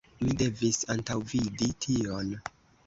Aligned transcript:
Mi 0.21 0.31
devis 0.39 0.79
antaŭvidi 0.95 1.71
tion. 1.87 2.35